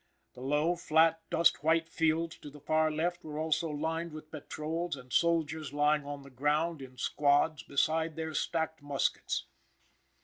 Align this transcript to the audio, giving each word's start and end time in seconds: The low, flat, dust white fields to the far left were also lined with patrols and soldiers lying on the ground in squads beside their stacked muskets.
The 0.33 0.41
low, 0.41 0.75
flat, 0.75 1.21
dust 1.29 1.63
white 1.63 1.87
fields 1.87 2.35
to 2.39 2.49
the 2.49 2.59
far 2.59 2.89
left 2.89 3.23
were 3.23 3.37
also 3.37 3.69
lined 3.69 4.13
with 4.13 4.31
patrols 4.31 4.95
and 4.95 5.13
soldiers 5.13 5.73
lying 5.73 6.07
on 6.07 6.23
the 6.23 6.31
ground 6.31 6.81
in 6.81 6.97
squads 6.97 7.61
beside 7.61 8.15
their 8.15 8.33
stacked 8.33 8.81
muskets. 8.81 9.45